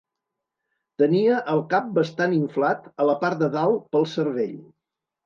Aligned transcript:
Tenia 1.01 1.35
el 1.51 1.61
cap 1.73 1.91
bastant 1.97 2.33
inflat 2.37 2.87
a 3.05 3.07
la 3.11 3.15
part 3.25 3.39
de 3.43 3.51
dalt 3.57 3.85
pel 3.97 4.09
cervell. 4.15 4.57